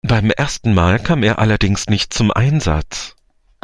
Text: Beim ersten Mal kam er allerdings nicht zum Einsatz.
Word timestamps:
Beim 0.03 0.31
ersten 0.31 0.73
Mal 0.73 0.97
kam 0.97 1.21
er 1.21 1.37
allerdings 1.37 1.85
nicht 1.85 2.11
zum 2.11 2.31
Einsatz. 2.31 3.15